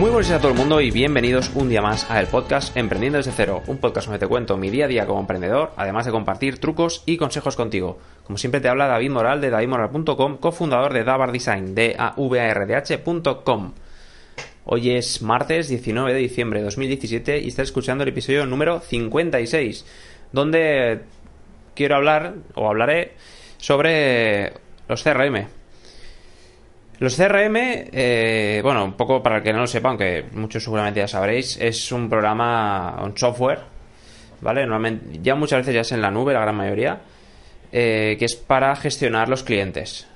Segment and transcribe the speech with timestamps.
[0.00, 2.74] Muy buenos días a todo el mundo y bienvenidos un día más a el podcast
[2.74, 6.06] Emprendiendo desde cero, un podcast donde te cuento mi día a día como emprendedor, además
[6.06, 7.98] de compartir trucos y consejos contigo.
[8.24, 11.98] Como siempre te habla David Moral de davidmoral.com, cofundador de Davar Design, de.
[14.64, 19.84] Hoy es martes 19 de diciembre de 2017 y estás escuchando el episodio número 56,
[20.32, 21.00] donde
[21.74, 23.12] quiero hablar o hablaré
[23.58, 24.54] sobre
[24.88, 25.59] los CRM.
[27.00, 31.00] Los CRM, eh, bueno, un poco para el que no lo sepa, aunque muchos seguramente
[31.00, 33.60] ya sabréis, es un programa, un software,
[34.42, 34.66] ¿vale?
[34.66, 37.00] Normalmente, ya muchas veces ya es en la nube, la gran mayoría,
[37.72, 40.08] eh, que es para gestionar los clientes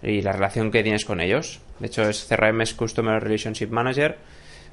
[0.00, 1.60] y la relación que tienes con ellos.
[1.80, 4.16] De hecho, es CRM, es Customer Relationship Manager,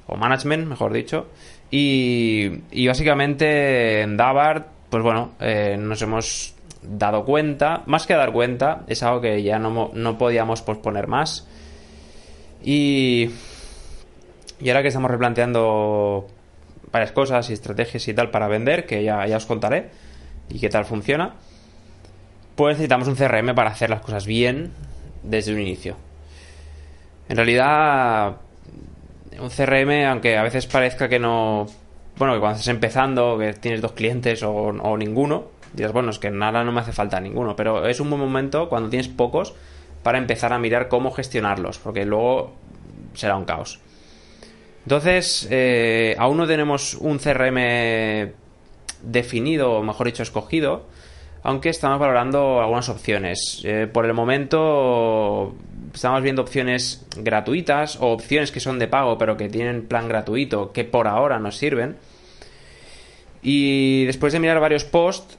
[0.06, 1.30] o Management, mejor dicho.
[1.68, 8.84] Y, básicamente en Davart, pues bueno, eh, nos hemos dado cuenta, más que dar cuenta,
[8.86, 11.46] es algo que ya no, no podíamos posponer más.
[12.62, 13.30] Y,
[14.60, 16.26] y ahora que estamos replanteando
[16.92, 19.90] varias cosas y estrategias y tal para vender, que ya, ya os contaré
[20.48, 21.34] y qué tal funciona,
[22.56, 24.72] pues necesitamos un CRM para hacer las cosas bien
[25.22, 25.96] desde un inicio.
[27.28, 28.36] En realidad,
[29.38, 31.66] un CRM, aunque a veces parezca que no...
[32.16, 36.18] Bueno, que cuando estás empezando, que tienes dos clientes o, o ninguno, dirás, bueno, es
[36.18, 39.54] que nada no me hace falta ninguno, pero es un buen momento cuando tienes pocos
[40.02, 42.54] para empezar a mirar cómo gestionarlos, porque luego
[43.14, 43.80] será un caos.
[44.84, 48.32] Entonces, eh, aún no tenemos un CRM
[49.02, 50.86] definido, o mejor dicho, escogido,
[51.42, 53.62] aunque estamos valorando algunas opciones.
[53.64, 55.54] Eh, por el momento
[55.94, 60.72] estamos viendo opciones gratuitas o opciones que son de pago pero que tienen plan gratuito
[60.72, 61.96] que por ahora nos sirven.
[63.42, 65.38] Y después de mirar varios posts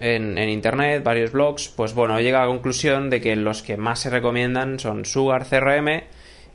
[0.00, 3.76] en, internet, varios blogs, pues bueno, he llegado a la conclusión de que los que
[3.76, 6.02] más se recomiendan son Sugar CRM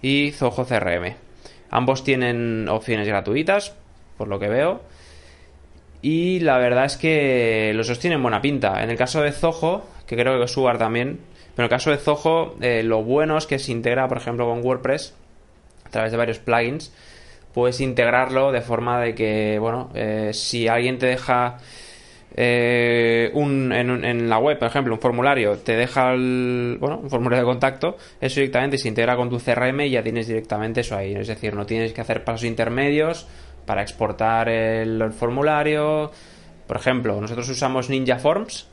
[0.02, 1.16] y Zoho CRM.
[1.70, 3.76] Ambos tienen opciones gratuitas,
[4.18, 4.82] por lo que veo.
[6.02, 8.84] Y la verdad es que los dos tienen buena pinta.
[8.84, 11.20] En el caso de Zoho, que creo que Sugar también,
[11.56, 14.46] pero en el caso de Zoho, eh, lo bueno es que se integra, por ejemplo,
[14.48, 15.16] con WordPress
[15.86, 16.94] a través de varios plugins.
[17.54, 21.58] Puedes integrarlo de forma de que, bueno, eh, si alguien te deja
[22.38, 27.46] eh, un, en, la web, por ejemplo, un formulario, te deja el, bueno, un formulario
[27.46, 31.16] de contacto, eso directamente se integra con tu CRM y ya tienes directamente eso ahí.
[31.16, 33.26] Es decir, no tienes que hacer pasos intermedios
[33.66, 36.12] para exportar el, el formulario.
[36.68, 38.68] Por ejemplo, nosotros usamos Ninja Forms,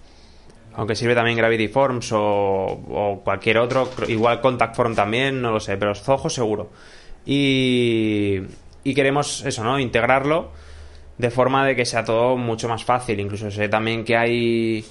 [0.74, 5.60] aunque sirve también Gravity Forms o, o, cualquier otro, igual Contact Form también, no lo
[5.60, 6.70] sé, pero Zoho seguro.
[7.24, 8.40] Y,
[8.82, 9.78] y queremos eso, ¿no?
[9.78, 10.50] Integrarlo
[11.18, 13.20] de forma de que sea todo mucho más fácil.
[13.20, 14.84] Incluso sé también que hay,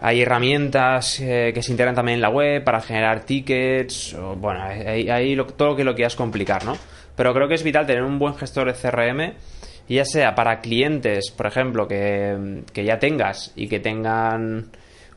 [0.00, 4.62] hay herramientas eh, que se integran también en la web para generar tickets, o, bueno,
[4.62, 6.76] hay, hay lo, todo lo que lo quieras complicar, ¿no?
[7.14, 9.34] Pero creo que es vital tener un buen gestor de CRM,
[9.88, 14.66] ya sea para clientes, por ejemplo, que, que ya tengas y que tengan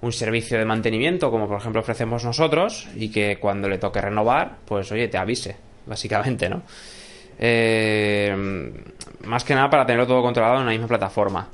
[0.01, 4.57] un servicio de mantenimiento, como por ejemplo ofrecemos nosotros, y que cuando le toque renovar,
[4.65, 6.61] pues oye, te avise, básicamente, ¿no?
[7.39, 8.35] Eh,
[9.25, 11.47] más que nada para tenerlo todo controlado en una misma plataforma.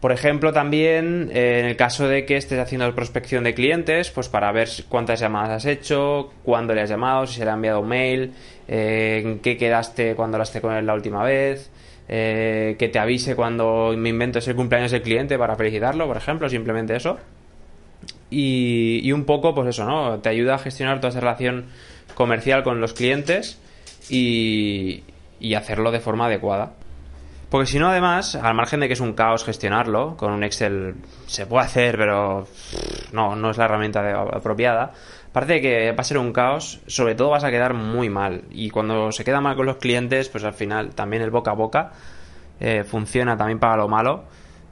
[0.00, 4.30] Por ejemplo, también eh, en el caso de que estés haciendo prospección de clientes, pues
[4.30, 7.80] para ver cuántas llamadas has hecho, cuándo le has llamado, si se le ha enviado
[7.80, 8.32] un mail,
[8.66, 11.70] eh, en qué quedaste cuando hablaste con él la última vez,
[12.08, 16.48] eh, que te avise cuando me invento ese cumpleaños del cliente para felicitarlo, por ejemplo,
[16.48, 17.18] simplemente eso.
[18.30, 20.18] Y, y un poco, pues eso, ¿no?
[20.20, 21.66] Te ayuda a gestionar toda esa relación
[22.14, 23.60] comercial con los clientes
[24.10, 25.04] y,
[25.38, 26.72] y hacerlo de forma adecuada.
[27.50, 30.94] Porque si no, además, al margen de que es un caos gestionarlo, con un Excel
[31.26, 32.46] se puede hacer, pero
[33.12, 34.92] no, no es la herramienta apropiada.
[35.30, 38.44] Aparte de que va a ser un caos, sobre todo vas a quedar muy mal.
[38.50, 41.54] Y cuando se queda mal con los clientes, pues al final también el boca a
[41.54, 41.92] boca
[42.60, 44.24] eh, funciona también para lo malo.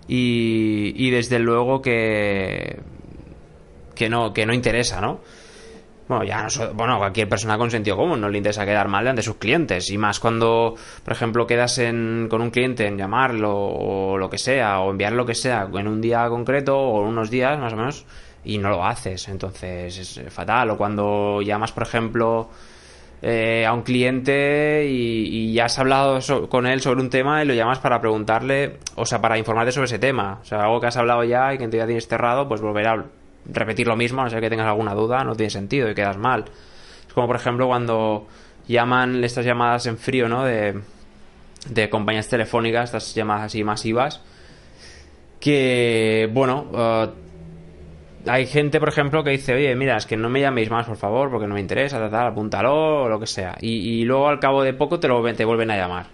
[0.06, 2.79] Y, y desde luego que,
[3.96, 5.19] que, no, que no interesa, ¿no?
[6.08, 9.22] Bueno, ya no bueno, cualquier persona con sentido común no le interesa quedar mal ante
[9.22, 9.90] sus clientes.
[9.90, 10.75] Y más cuando,
[11.05, 15.12] por ejemplo, quedas en, con un cliente en llamarlo o lo que sea, o enviar
[15.12, 18.06] lo que sea en un día concreto o unos días más o menos,
[18.44, 19.28] y no lo haces.
[19.28, 20.70] Entonces es fatal.
[20.70, 22.49] O cuando llamas, por ejemplo,
[23.20, 27.46] eh, a un cliente y, ya has hablado so con él sobre un tema y
[27.46, 30.38] lo llamas para preguntarle, o sea, para informarte sobre ese tema.
[30.40, 33.04] O sea, algo que has hablado ya y que ya tienes cerrado, pues volver a
[33.46, 36.17] repetir lo mismo, a no ser que tengas alguna duda, no tiene sentido y quedas
[36.17, 36.44] mal.
[37.06, 38.26] Es como, por ejemplo, cuando
[38.67, 40.44] llaman estas llamadas en frío, ¿no?
[40.44, 40.81] De,
[41.69, 44.20] de compañías telefónicas, estas llamadas así masivas,
[45.40, 50.40] que, bueno, uh, hay gente, por ejemplo, que dice, oye, mira, es que no me
[50.40, 53.56] llaméis más, por favor, porque no me interesa, tal, tal, apúntalo, o lo que sea.
[53.61, 56.06] Y, luego al cabo de poco te, lo, te vuelven a llamar.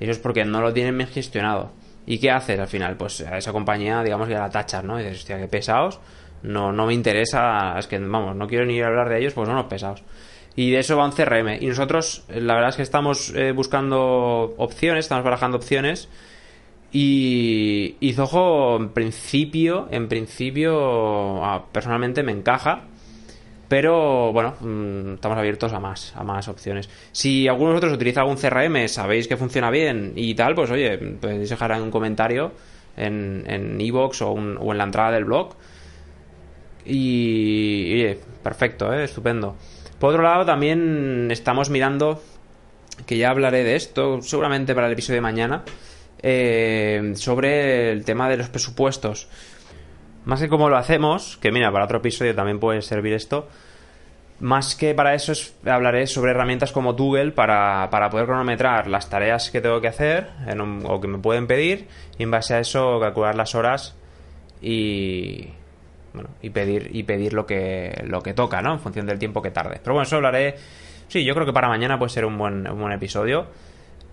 [0.00, 1.72] Eso es porque no lo tienen bien gestionado.
[2.06, 2.96] ¿Y qué haces al final?
[2.96, 4.98] Pues a esa compañía, digamos, ya la tachas, ¿no?
[4.98, 6.00] Y dices, hostia, qué pesados.
[6.42, 9.56] No, no me interesa, es que, vamos, no quiero ni hablar de ellos, pues son
[9.56, 10.02] los pesados.
[10.56, 11.62] Y de eso va un CRM.
[11.62, 16.08] Y nosotros, la verdad es que estamos eh, buscando opciones, estamos barajando opciones
[16.90, 22.84] y, y en principio, en principio, ah, personalmente me encaja.
[23.68, 26.88] Pero bueno, mm, estamos abiertos a más, a más opciones.
[27.12, 30.96] Si alguno de vosotros utiliza algún CRM, sabéis que funciona bien y tal, pues oye,
[30.96, 32.52] podéis dejar un comentario
[32.96, 35.54] en en iVoox o, o, en la entrada del blog.
[36.88, 39.04] Y, oye, perfecto, ¿eh?
[39.04, 39.56] estupendo.
[39.98, 42.22] Por otro lado, también estamos mirando,
[43.06, 45.64] que ya hablaré de esto, seguramente para el episodio de mañana,
[46.22, 49.28] eh, sobre el tema de los presupuestos.
[50.24, 53.48] Más que cómo lo hacemos, que mira, para otro episodio también puede servir esto.
[54.40, 55.32] Más que para eso
[55.66, 60.28] hablaré sobre herramientas como Google para, poder cronometrar las tareas que tengo que hacer
[60.84, 61.88] o que me pueden pedir
[62.18, 63.96] y en base a eso calcular las horas
[64.62, 65.48] y,
[66.18, 68.72] bueno, y pedir y pedir lo que lo que toca, ¿no?
[68.72, 69.78] En función del tiempo que tarde.
[69.82, 70.56] Pero bueno, eso hablaré.
[71.06, 73.46] Sí, yo creo que para mañana puede ser un buen, un buen episodio.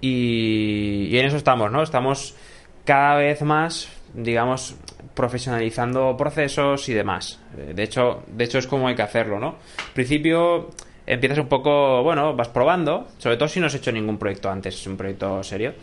[0.02, 1.82] Y, en eso estamos, ¿no?
[1.82, 2.36] Estamos
[2.84, 4.76] cada vez más, digamos,
[5.16, 7.40] profesionalizando procesos y demás.
[7.58, 9.48] Eh, de hecho, de hecho es como hay que hacerlo, ¿no?
[9.48, 10.70] Al principio
[11.08, 14.76] empiezas un poco, bueno, vas probando, sobre todo si no has hecho ningún proyecto antes,
[14.76, 15.74] es un proyecto serio.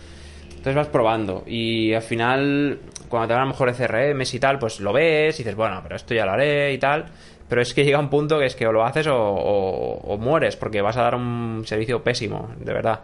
[0.62, 2.79] Entonces vas probando y al final,
[3.09, 5.56] cuando te van a lo mejor de CRM y tal, pues lo ves y dices,
[5.56, 7.06] bueno, pero esto ya lo haré y tal.
[7.49, 10.81] Pero es que llega un punto que es que o lo haces o mueres porque
[10.81, 13.00] vas a dar un servicio pésimo, de verdad.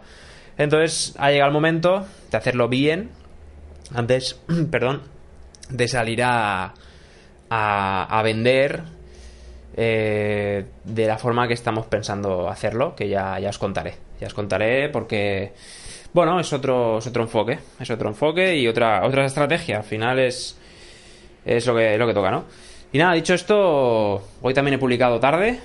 [0.57, 3.09] Entonces ha llegado el momento de hacerlo bien
[3.93, 4.39] antes,
[4.71, 5.01] perdón,
[5.69, 6.73] de salir a,
[7.49, 8.83] a, vender
[9.75, 13.95] eh, de la forma que estamos pensando hacerlo, que ya, ya os contaré.
[14.19, 15.53] Ya os contaré porque,
[16.13, 19.77] bueno, es otro, es otro enfoque, es otro enfoque y otra, otra estrategia.
[19.77, 20.57] Al final es,
[21.45, 22.45] es lo, que, lo que toca, ¿no?
[22.91, 25.59] Y nada, dicho esto, hoy también he publicado tarde,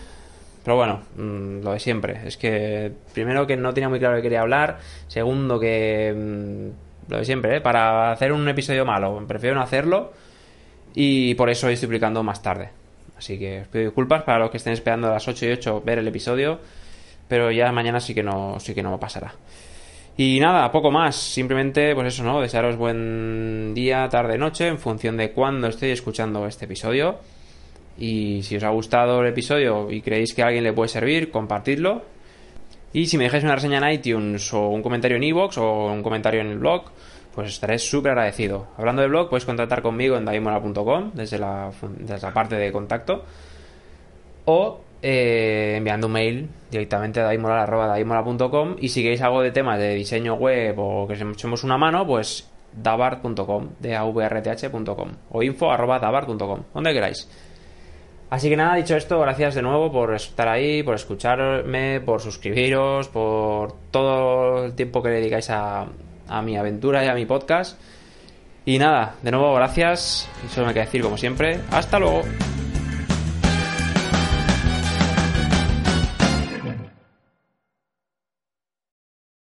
[0.65, 2.21] pero bueno, mm, lo de siempre.
[2.27, 4.79] Es que primero que no tenía muy claro que quería hablar.
[5.09, 6.13] Segundo que...
[6.15, 7.61] Mm, lo de siempre, ¿eh?
[7.61, 10.13] Para hacer un episodio malo, prefiero no hacerlo.
[10.95, 12.71] Y por eso estoy publicando más tarde.
[13.17, 15.83] Así que os pido disculpas para los que estén esperando a las 8 y 8
[15.85, 16.61] ver el episodio.
[17.29, 19.35] Pero ya mañana sí que no, sí que no pasará.
[20.17, 21.17] Y nada, poco más.
[21.17, 22.41] Simplemente, pues eso, ¿no?
[22.41, 27.19] Desearos buen día, tarde, noche, en función de cuándo estoy escuchando este episodio.
[27.99, 31.31] Y si os ha gustado el episodio y creéis que a alguien le puede servir,
[31.31, 32.03] compartidlo.
[32.93, 36.03] Y si me dejáis una reseña en iTunes o un comentario en iVoox o un
[36.03, 36.85] comentario en el blog,
[37.35, 38.69] pues estaré súper agradecido.
[38.79, 43.25] Hablando de blog, puedes contactar conmigo en daimola.com desde la, desde la parte de contacto
[44.45, 49.93] o eh, enviando un mail directamente a daimola.com y si queréis algo de temas de
[49.93, 57.29] diseño web o que echemos una mano, pues davart.com, davrth.com o info.davart.com, donde queráis.
[58.31, 63.09] Así que nada, dicho esto, gracias de nuevo por estar ahí, por escucharme, por suscribiros,
[63.09, 65.87] por todo el tiempo que dedicáis a,
[66.29, 67.79] a mi aventura y a mi podcast.
[68.65, 70.31] Y nada, de nuevo gracias.
[70.49, 72.23] Solo me queda decir como siempre, hasta luego.